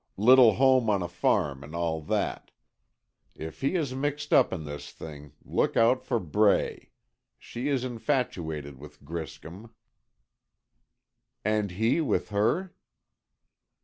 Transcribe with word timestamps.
Little 0.17 0.53
home 0.53 0.89
on 0.89 1.03
a 1.03 1.07
farm 1.07 1.63
and 1.63 1.75
all 1.75 2.01
that. 2.01 2.49
If 3.35 3.61
he 3.61 3.75
is 3.75 3.93
mixed 3.93 4.33
up 4.33 4.51
in 4.51 4.63
this 4.63 4.91
thing, 4.91 5.33
look 5.45 5.77
out 5.77 6.03
for 6.03 6.19
Bray. 6.19 6.89
She 7.37 7.67
is 7.67 7.83
infatuated 7.83 8.79
with 8.79 9.05
Griscom——" 9.05 9.69
"And 11.45 11.69
he 11.69 12.01
with 12.01 12.29
her?" 12.29 12.73